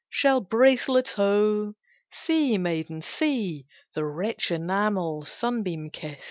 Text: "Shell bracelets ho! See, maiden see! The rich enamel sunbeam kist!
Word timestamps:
"Shell 0.09 0.39
bracelets 0.41 1.13
ho! 1.13 1.75
See, 2.11 2.57
maiden 2.57 3.03
see! 3.03 3.67
The 3.93 4.03
rich 4.03 4.49
enamel 4.49 5.25
sunbeam 5.25 5.91
kist! 5.91 6.19